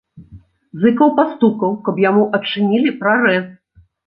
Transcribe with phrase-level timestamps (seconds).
[0.85, 3.45] Зыкаў пастукаў, каб яму адчынілі прарэз.